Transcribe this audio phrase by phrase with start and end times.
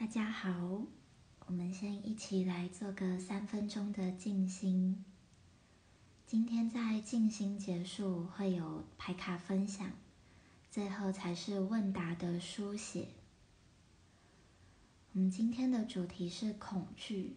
[0.00, 0.86] 大家好，
[1.44, 5.04] 我们先一起来做个三分钟的静心。
[6.26, 9.90] 今天在静心结束会有牌卡分享，
[10.70, 13.08] 最后才是问答的书写。
[15.12, 17.36] 我们今天的主题是恐惧，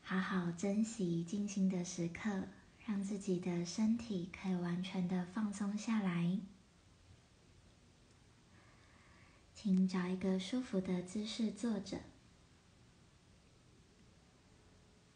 [0.00, 2.44] 好好珍惜静心的时刻，
[2.86, 6.38] 让自己的身体可以完全的放松下来。
[9.64, 11.98] 请找一个舒服的姿势坐着。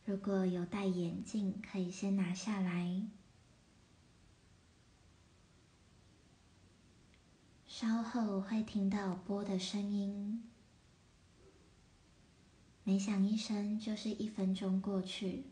[0.06, 3.02] 如果有戴眼镜，可以先拿下来。
[7.66, 10.42] 稍后会听到波的声音，
[12.84, 15.44] 每响一声就是一分钟过去。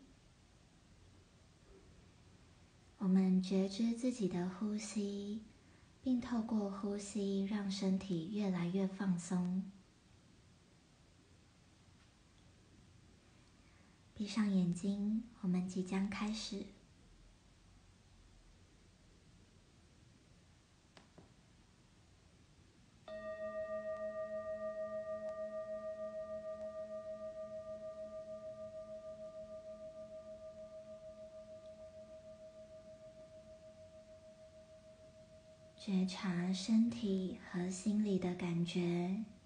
[2.97, 5.43] 我们觉知自己的呼吸。
[6.07, 9.69] 并透过呼吸，让身体越来越放松。
[14.13, 16.63] 闭上眼睛，我们即将开始。
[36.07, 39.36] 觉察身体和心理的感觉。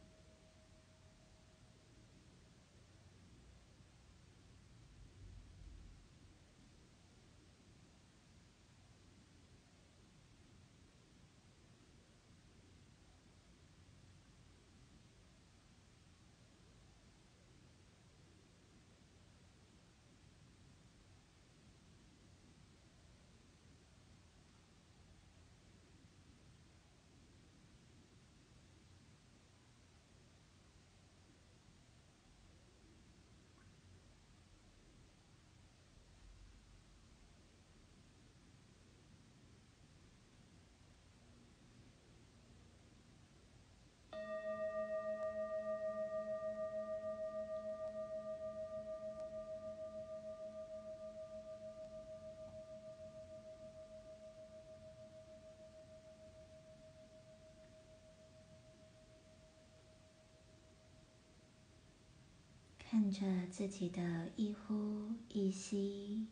[63.02, 66.28] 看着自己的一呼一吸，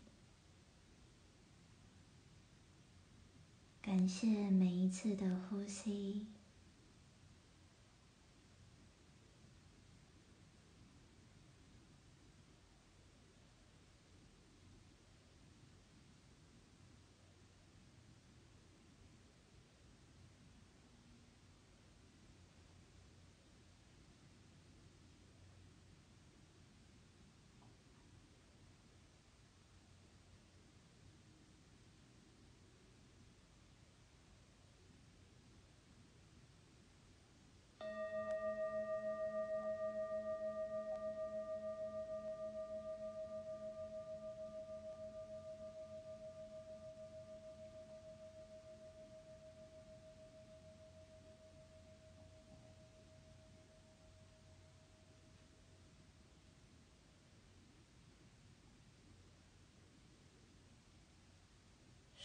[3.82, 6.28] 感谢每一次的呼吸。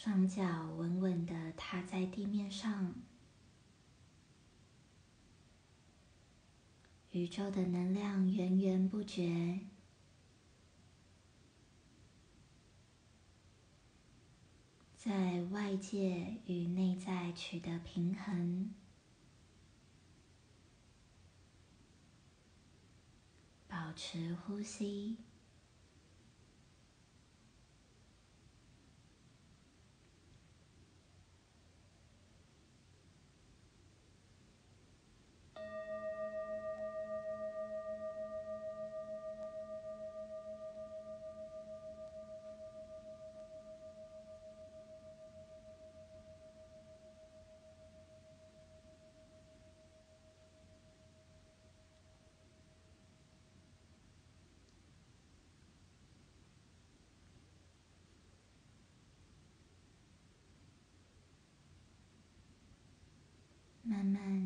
[0.04, 2.94] 双脚稳稳的踏在地面上，
[7.12, 9.60] 宇宙的能量源源不绝，
[14.94, 18.74] 在外界与内在取得平衡，
[23.66, 25.16] 保持呼吸。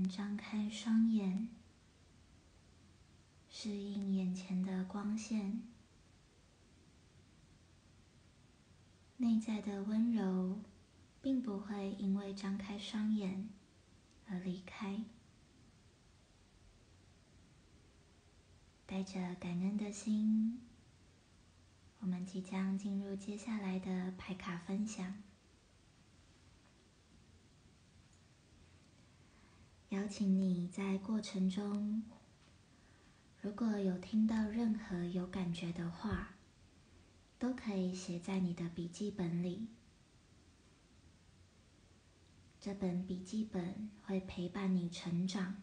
[0.08, 1.48] 张开双眼，
[3.50, 5.62] 适应眼前的光线，
[9.18, 10.60] 内在的温柔
[11.20, 13.48] 并不会因为张开双眼
[14.26, 15.04] 而离开。
[18.86, 20.62] 带着感恩的心，
[21.98, 25.22] 我们即将进入接下来的牌卡分享。
[29.90, 32.02] 邀请你在过程中，
[33.40, 36.34] 如果有听到任何有感觉的话，
[37.38, 39.68] 都可以写在你的笔记本里。
[42.60, 45.62] 这本笔记本会陪伴你成长。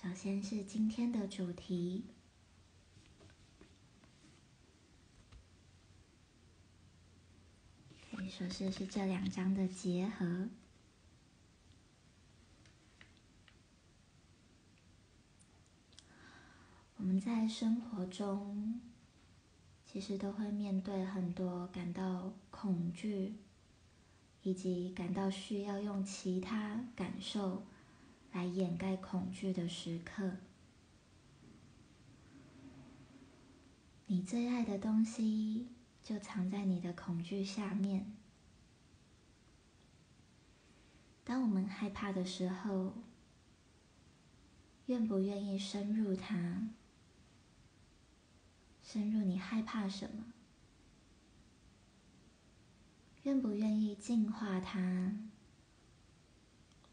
[0.00, 2.04] 首先是今天的主题，
[8.10, 10.48] 可以说是是这两张的结合。
[16.96, 18.80] 我们在生活中，
[19.84, 23.34] 其实都会面对很多感到恐惧，
[24.42, 27.64] 以及感到需要用其他感受。
[28.32, 30.36] 来掩盖恐惧的时刻，
[34.06, 35.66] 你最爱的东西
[36.00, 38.19] 就藏在你的恐惧下面。
[41.30, 42.92] 当我们害怕的时候，
[44.86, 46.70] 愿不愿意深入它？
[48.82, 50.32] 深入你害怕什么？
[53.22, 55.30] 愿不愿意净化它？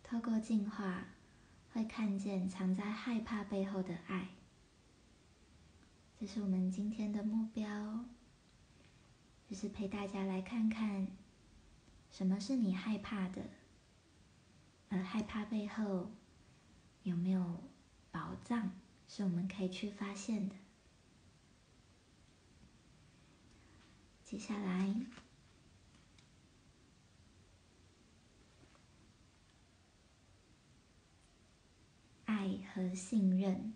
[0.03, 1.05] 透过净化。
[1.73, 4.29] 会看见藏在害怕背后的爱，
[6.19, 8.05] 这是我们今天的目标，
[9.49, 11.07] 就是陪大家来看看，
[12.11, 13.41] 什么是你害怕的，
[14.89, 16.11] 而害怕背后
[17.03, 17.63] 有没有
[18.11, 18.71] 宝藏
[19.07, 20.55] 是我们可以去发现的。
[24.23, 24.95] 接下来。
[32.25, 33.73] 爱和信任，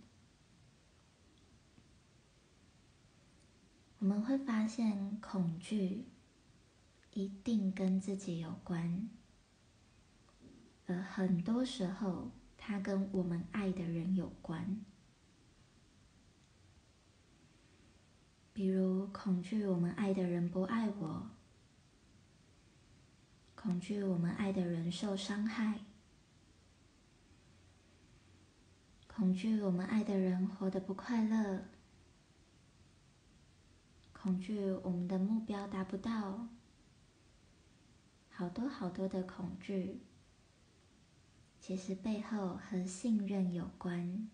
[3.99, 6.05] 我们会发现恐惧
[7.13, 9.09] 一定跟自己有关，
[10.93, 14.83] 很多时候它跟我们爱的人有关。
[18.53, 21.29] 比如恐惧我们爱的人不爱我，
[23.55, 25.79] 恐惧我们爱的人受伤害。
[29.07, 31.65] 恐惧我们爱的人活得不快乐，
[34.11, 36.47] 恐惧我们的目标达不到，
[38.29, 40.01] 好多好多的恐惧，
[41.71, 44.27] 其实背后和信任有关。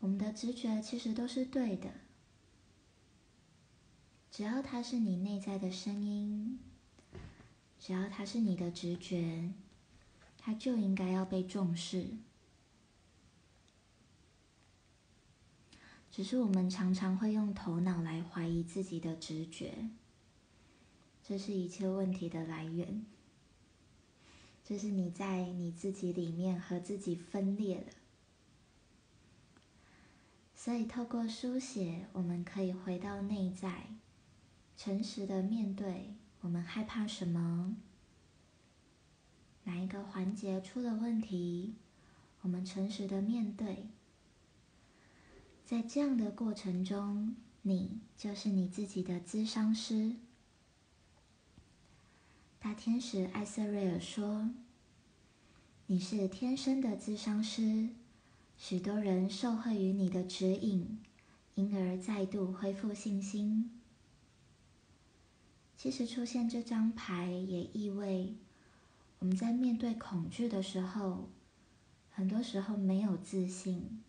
[0.00, 1.90] 我们的直觉其实都是对的，
[4.30, 6.58] 只要它是你内在的声音，
[7.80, 9.54] 只要它是你的直觉，
[10.36, 12.08] 它就应该要被重视。
[16.10, 19.88] 只是我们常常会用头脑来怀疑自己的直觉，
[21.22, 23.06] 这是一切问题的来源。
[24.72, 27.92] 就是你在你自己里面和自己分裂了。
[30.54, 33.88] 所以透过书写，我们可以回到内在，
[34.78, 37.76] 诚实的面对我们害怕什么，
[39.64, 41.74] 哪一个环节出了问题，
[42.40, 43.88] 我们诚实的面对。
[45.66, 50.16] 在这样的过程中，你就是你自己的咨商师。
[52.62, 54.48] 大天使艾瑟瑞尔说
[55.88, 57.88] ：“你是天生的咨商师，
[58.56, 61.00] 许多人受惠于你的指引，
[61.56, 63.80] 因而再度恢复信心。”
[65.76, 68.36] 其实出现这张牌也意味，
[69.18, 71.30] 我们在面对恐惧的时候，
[72.12, 74.04] 很多时候没有自信。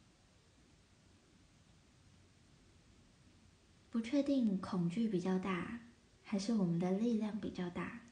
[3.90, 5.82] 不确定恐惧比较大，
[6.24, 8.03] 还是我们的力量比较大？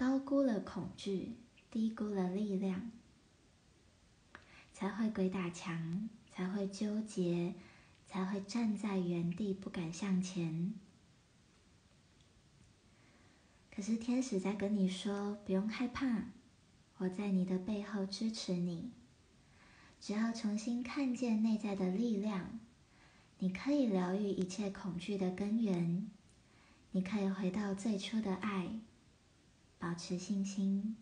[0.00, 1.34] 高估了恐惧，
[1.70, 2.90] 低估了力量，
[4.72, 7.52] 才会鬼打墙，才会纠结，
[8.06, 10.72] 才会站在原地不敢向前。
[13.70, 16.30] 可是天使在跟你说，不用害怕，
[16.96, 18.92] 我在你的背后支持你。
[20.00, 22.58] 只要重新看见内在的力量。
[23.40, 26.10] 你可以疗愈一切恐惧的根源，
[26.92, 28.80] 你可以回到最初的爱，
[29.80, 30.96] 保持信心。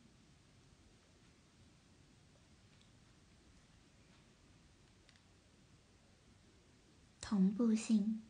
[7.20, 8.22] 同步性，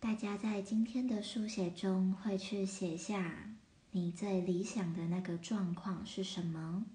[0.00, 3.54] 大家在今天的书写中会去写下
[3.90, 6.86] 你最理想的那个状况是什么？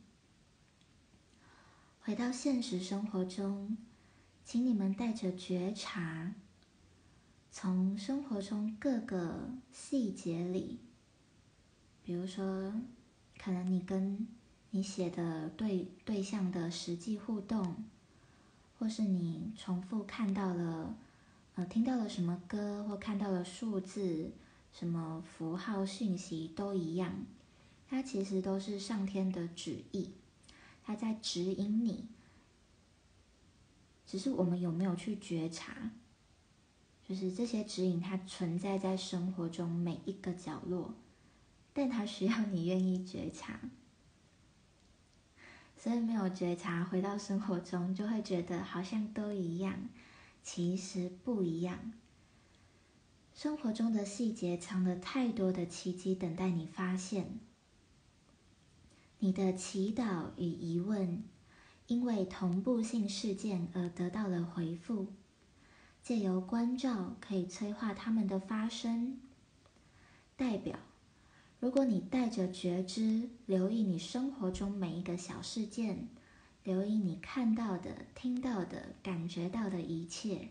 [1.99, 3.77] 回到现实生活中，
[4.43, 6.33] 请你们带着觉察，
[7.51, 10.79] 从生活中各个细节里，
[12.03, 12.73] 比如说，
[13.37, 14.27] 可能你跟
[14.71, 17.83] 你写的对对象的实际互动，
[18.77, 20.95] 或是你重复看到了。
[21.55, 24.31] 呃听到了什么歌，或看到了数字、
[24.71, 27.25] 什么符号讯息都一样，
[27.89, 30.11] 它其实都是上天的旨意，
[30.85, 32.07] 它在指引你。
[34.07, 35.91] 只是我们有没有去觉察？
[37.09, 40.93] 就是这些指引，它存在在生活中每一个角落，
[41.73, 43.59] 但它需要你愿意觉察。
[45.75, 49.89] 所以没有觉察，回到生活中就会觉得好像都一样。
[50.43, 51.93] 其实不一样。
[53.33, 57.39] 生活中的细节藏了太多的奇迹，等待你发现。
[59.17, 61.23] 你的祈祷与疑问，
[61.87, 65.07] 因为同步性事件而得到了回复。
[66.01, 69.19] 借由关照，可以催化他们的发生。
[70.35, 70.79] 代表，
[71.59, 76.07] 如果你带着觉知，留意你生活中每一个小事件。
[76.63, 80.49] 留意你看到的、听到的、感觉到的一切，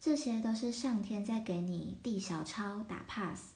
[0.00, 3.52] 这些都是上天在给你递小抄、打 pass，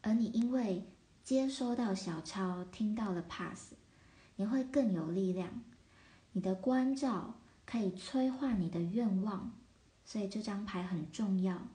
[0.00, 0.84] 而你因为
[1.22, 3.74] 接收到小抄、听到了 pass，
[4.36, 5.62] 你会更有力量。
[6.32, 7.34] 你的关照
[7.66, 9.52] 可以催化你的愿望，
[10.12, 11.68] 所以这张牌很重要，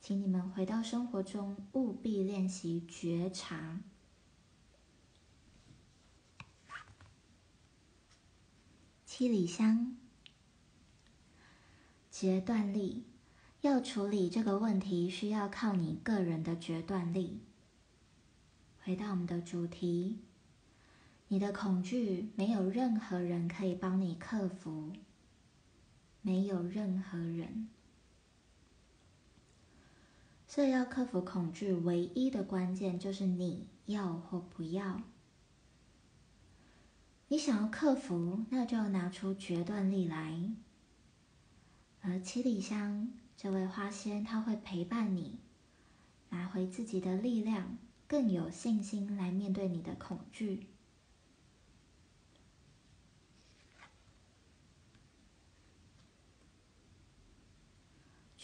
[0.00, 3.78] 请你们回到生活中务必练习觉察。
[9.06, 9.96] 七里香，
[12.10, 13.04] 决断力。
[13.60, 17.38] 要处理这个问题，需要靠你个人的决断力。
[18.82, 20.18] 回到我们的主题，
[21.28, 24.92] 你的恐惧，没有任何人可以帮你克服，
[26.28, 27.70] 没有任何人。
[30.46, 35.00] 所以要克服恐惧，唯一的关键就是你要或不要。
[37.28, 40.52] 你想要克服，那就拿出决断力来。
[42.02, 45.38] 而七里香这位花仙，他会陪伴你，
[46.28, 50.66] 拿回自己的力量，更有信心来面对你的恐惧。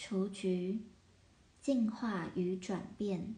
[0.06, 0.82] 雏菊，
[1.62, 3.34] 进化与转变，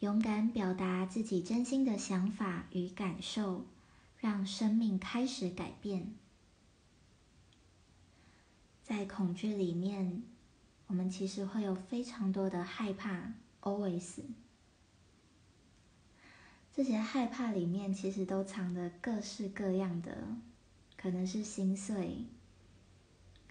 [0.00, 3.64] 勇敢表达自己真心的想法与感受。
[4.18, 6.12] 让生命开始改变。
[8.82, 10.24] 在恐惧里面，
[10.88, 14.22] 我们其实会有非常多的害怕，always。
[16.72, 20.36] 这些害怕里面，其实都藏着各式各样的，
[20.96, 22.24] 可能是心碎，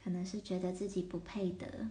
[0.07, 1.89] 可能是觉得自己不配得。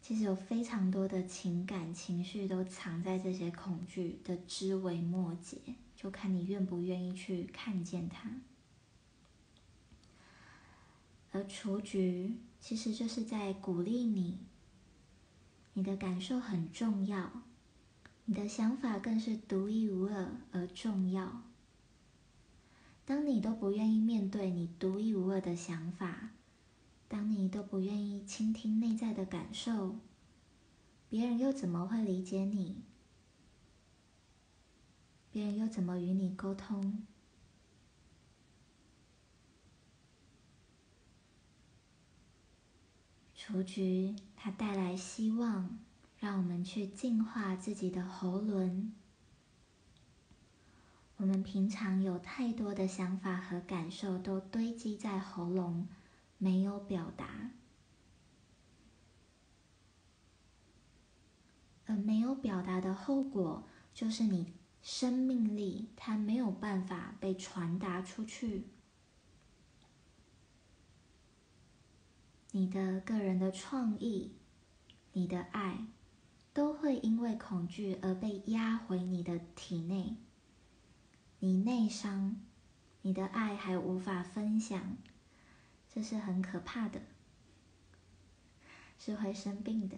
[0.00, 5.56] 其实有非常多的情感情绪都藏在这些恐惧的枝微末节。
[5.96, 8.30] 就看你愿不愿意去看见它，
[11.32, 14.38] 而雏菊其实就是在鼓励你，
[15.74, 17.42] 你的感受很重要，
[18.26, 21.42] 你的想法更是独一无二而重要。
[23.10, 26.30] 当你都不愿意面对你独一无二的想法，
[27.08, 29.96] 当你都不愿意倾听内在的感受，
[31.08, 32.84] 别人又怎么会理解你？
[35.32, 37.04] 别人又怎么与你沟通？
[43.34, 45.80] 雏菊它带来希望，
[46.16, 48.94] 让我们去净化自己的喉轮。
[51.20, 55.86] 我们平常有太多的想法和感受都堆积在喉咙，
[56.38, 57.50] 没有表达，
[61.84, 64.54] 而没有表达的后果就是你。
[64.82, 68.64] 生命力，它没有办法被传达出去。
[72.52, 74.32] 你的个人的创意，
[75.12, 75.84] 你的爱，
[76.54, 80.16] 都会因为恐惧而被压回你的体内。
[81.42, 82.36] 你内伤，
[83.00, 84.98] 你的爱还无法分享，
[85.88, 87.00] 这是很可怕的，
[88.98, 89.96] 是会生病的。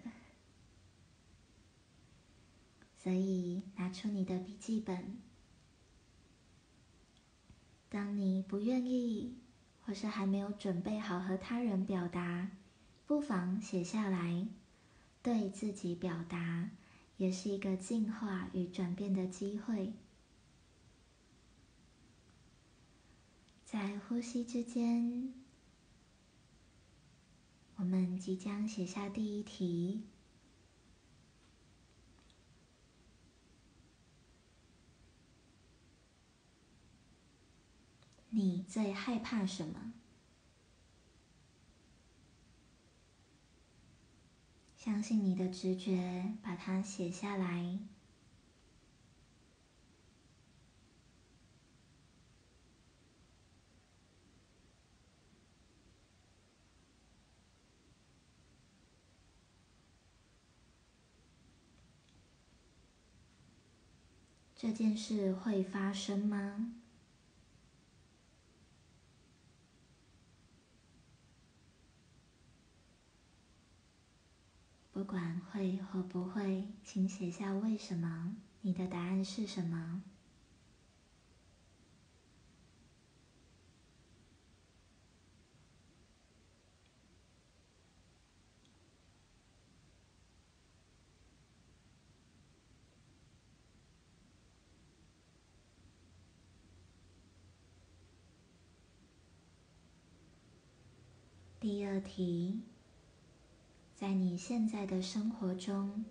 [2.97, 5.17] 所以，拿出你的笔记本。
[7.89, 9.37] 当你不愿意，
[9.85, 12.53] 或是还没有准备好和他人表达，
[13.05, 14.47] 不妨写下来，
[15.21, 16.71] 对自己表达，
[17.17, 19.93] 也是一个进化与转变的机会。
[23.73, 25.33] 在呼吸之间，
[27.77, 30.03] 我们即将写下第一题。
[38.29, 39.95] 你最害怕什么？
[44.77, 47.79] 相信你的直觉，把它写下来。
[64.63, 66.73] 这件事会发生吗？
[74.93, 78.37] 不管会或不会，请写下为什么。
[78.61, 80.05] 你的答案是什么？
[101.63, 102.61] 第二题。
[103.95, 106.05] 在你现在的生活中，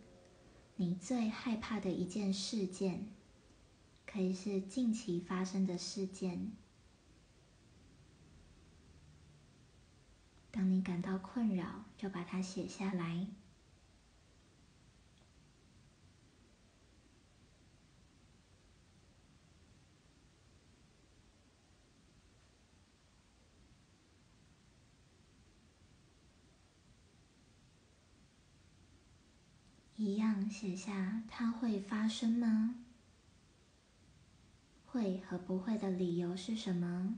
[0.77, 3.10] 你最害怕的一件事件，
[4.05, 6.53] 可以是近期发生的事件。
[10.51, 13.27] 当你感到困扰，就把它写下来。
[30.03, 32.73] 一样写下，它会发生吗？
[34.84, 37.17] 会和不会的理由是什么？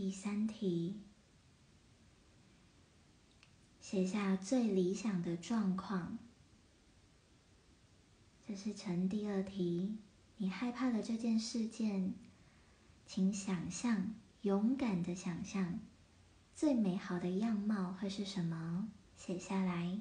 [0.00, 1.00] 第三题，
[3.80, 6.18] 写下最理想的状况。
[8.46, 9.96] 这是成第二题，
[10.36, 12.14] 你害怕的这件事件，
[13.06, 15.80] 请想象，勇敢的想象，
[16.54, 18.88] 最美好的样貌会是什么？
[19.16, 19.98] 写下来。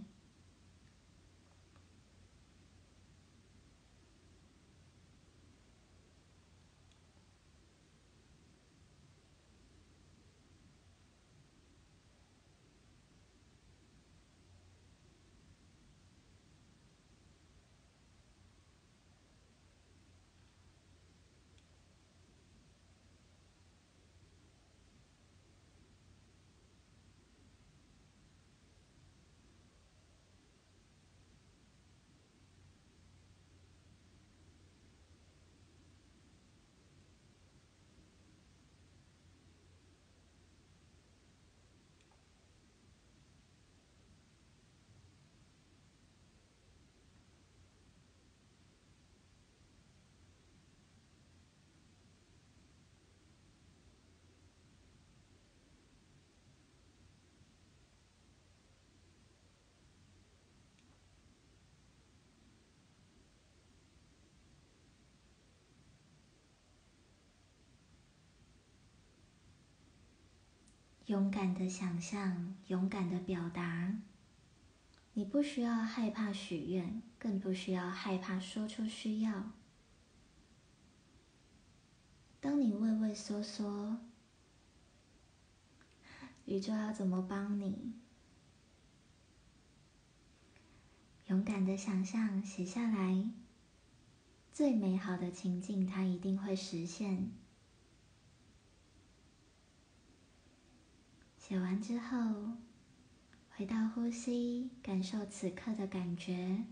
[71.08, 73.98] 勇敢的想象，勇敢的表达。
[75.14, 79.52] 你不需要害怕许愿，更不需要害怕说出需要。
[82.42, 84.00] 当你畏畏缩缩，
[86.44, 87.94] 宇宙要怎么帮你？
[91.28, 93.32] 勇敢的想象，写下来。
[94.52, 97.32] 最美好的情境，它一定会实现。
[101.48, 102.58] 写完之后，
[103.52, 106.66] 回到呼吸，感受此刻的感觉。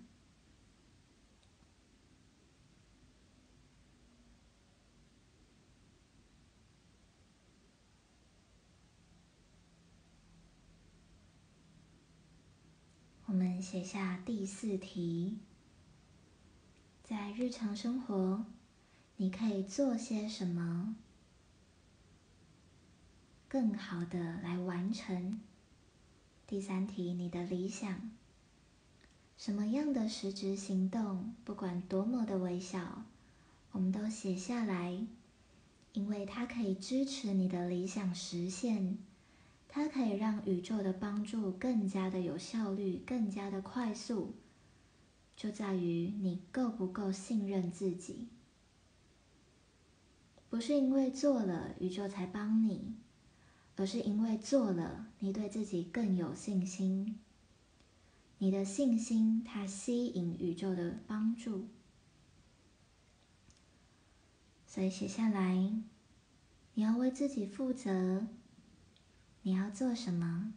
[13.28, 15.40] 我们写下第四题：
[17.02, 18.46] 在日常生活，
[19.16, 20.98] 你可以做些什么，
[23.48, 25.40] 更好的来完成？
[26.48, 28.12] 第三题：你的理想，
[29.38, 33.04] 什么样的实质行动，不管多么的微小，
[33.72, 35.06] 我们都写下来，
[35.94, 38.98] 因为它可以支持你的理想实现。
[39.68, 44.34] 它可以让宇宙的帮助更加的有效率，更加的快速，
[45.36, 48.30] 就在于你够不够信任自己。
[50.50, 52.96] 不是因为做了宇宙才帮你，
[53.78, 57.20] 而是因为做了，你对自己更有信心。
[58.38, 61.68] 你的信心，它吸引宇宙的帮助。
[64.66, 65.56] 所以写下来，
[66.74, 68.28] 你要为自己负责。
[69.44, 70.54] 你要做什么？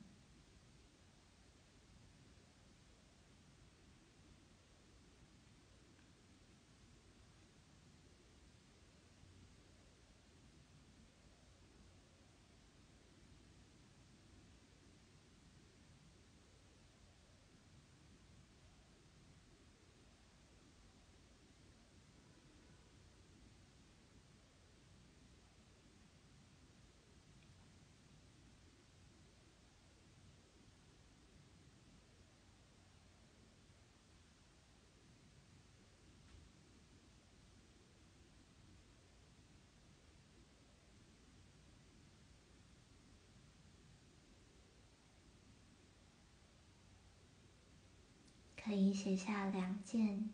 [48.69, 50.29] 可以写下两件，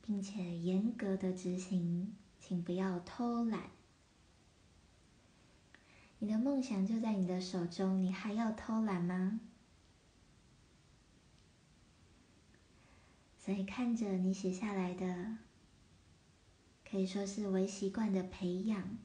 [0.00, 3.68] 并且严格的执行，请不要偷懒。
[6.18, 9.40] 你的梦想就在你的手中，你还要偷懒吗？
[13.36, 15.36] 所以看着你写下来的，
[16.90, 18.96] 可以说是微习惯的培养。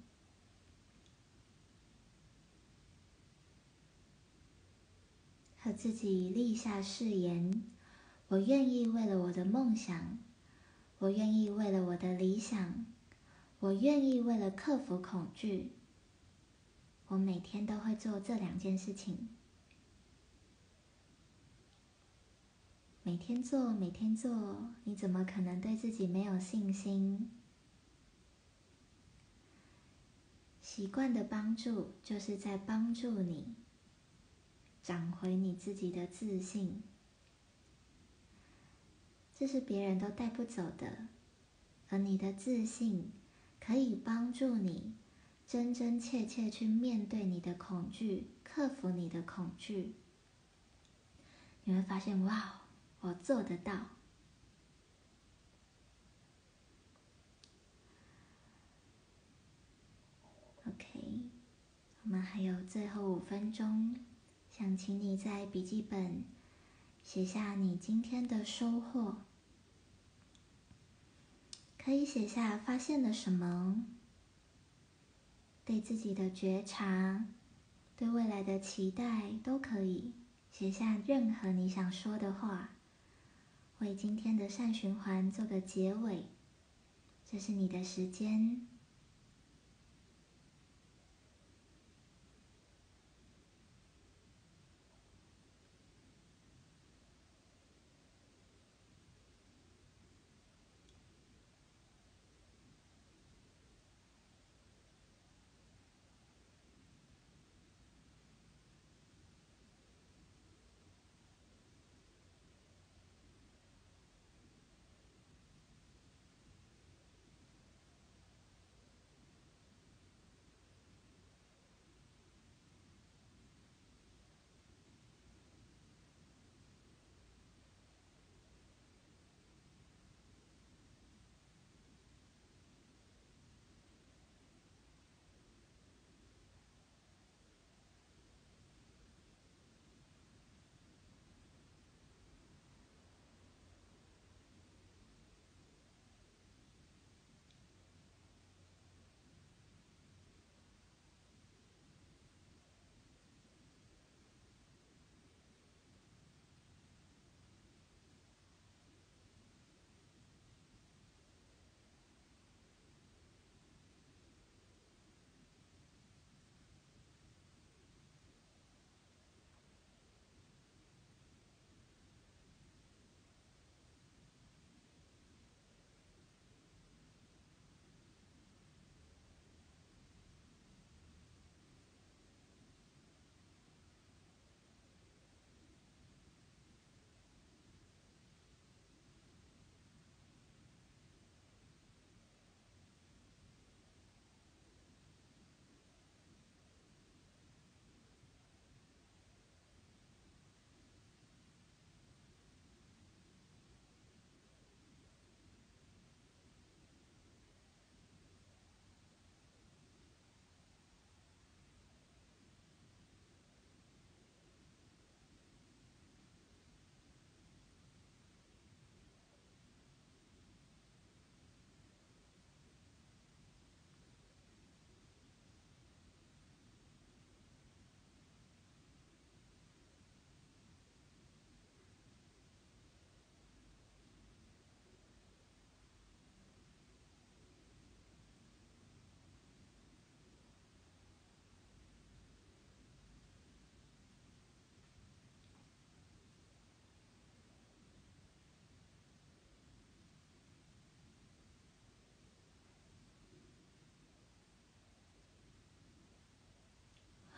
[5.65, 7.63] 和自己立下誓言：
[8.27, 10.19] 我愿意为了我的梦想，
[10.99, 12.85] 我愿意为了我的理想，
[13.59, 15.71] 我愿意为了克服恐惧，
[17.07, 19.27] 我每天都会做这两件事情。
[23.01, 27.31] 每天做，每天做，你怎么可能对自己没有信心？
[30.61, 33.64] 习惯的帮助，就是在帮助你。
[34.85, 36.83] 找回你自己的自信，
[39.33, 41.07] 这是别人都带不走的，
[41.89, 43.11] 而你的自信
[43.59, 44.93] 可以帮助你
[45.47, 49.95] 真真切切去面对你的恐惧，克服你的恐惧。
[51.63, 52.61] 你会发现，哇，
[52.99, 53.87] 我做得到。
[60.67, 61.21] OK，
[62.03, 64.04] 我们还有最后五分钟。
[64.57, 66.23] 想请你在笔记本
[67.03, 69.17] 写下你今天的收获，
[71.77, 73.85] 可以写下发现了什么，
[75.65, 77.25] 对自己的觉察，
[77.97, 80.13] 对未来的期待都可以
[80.49, 82.69] 写下任何你想说的话，
[83.79, 86.27] 为今天的善循环做个结尾。
[87.29, 88.65] 这是你的时间。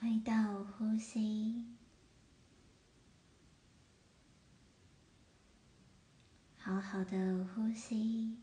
[0.07, 1.65] 回到呼吸，
[6.57, 8.37] 好好的呼吸，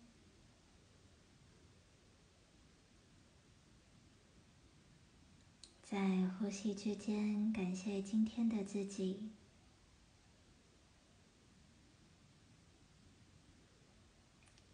[5.82, 9.30] 在呼吸之间，感谢今天的自己。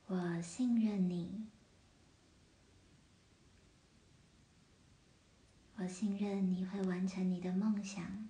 [0.09, 1.47] 我信任你，
[5.83, 8.29] 我信任你会完成你的梦想，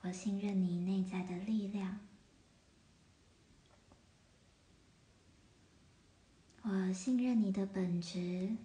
[0.00, 2.00] 我信任你内在的力量，
[6.62, 8.56] 我信任你的本质，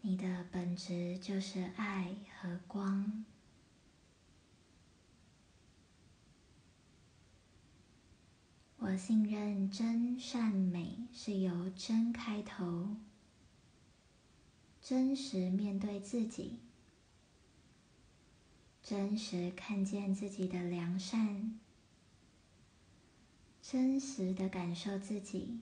[0.00, 3.26] 你的本质就是爱和光。
[8.84, 12.96] 我信任真善美是由真开头，
[14.80, 16.58] 真实面对自己，
[18.82, 21.60] 真实看见自己的良善，
[23.62, 25.60] 真实的感受自己，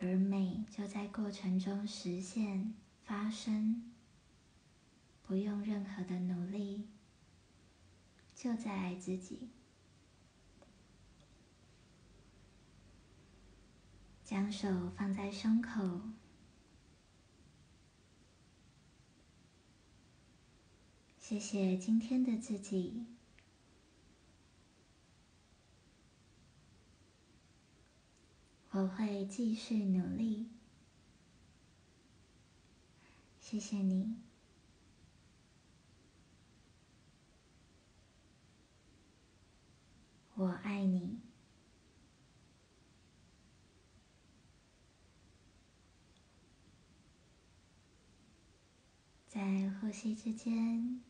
[0.00, 3.92] 而美就在过程中实现发生，
[5.22, 6.88] 不用任何的努力，
[8.34, 9.50] 就在爱自己。
[14.30, 16.02] 将手放在胸口，
[21.18, 23.06] 谢谢今天的自己，
[28.70, 30.48] 我会继续努力。
[33.40, 34.14] 谢谢你，
[40.36, 41.19] 我爱你。
[49.40, 51.00] 在呼吸之间，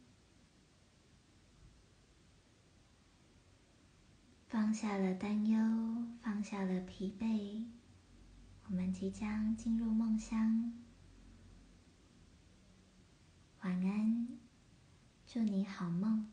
[4.47, 5.59] 放下了担忧，
[6.23, 7.67] 放下了疲惫，
[8.69, 10.73] 我们即将进入梦乡。
[13.63, 14.29] 晚安，
[15.27, 16.31] 祝你好梦。